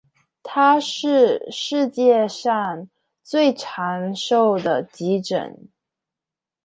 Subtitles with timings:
[0.41, 2.89] 它是世界上
[3.21, 5.69] 最长寿的急诊。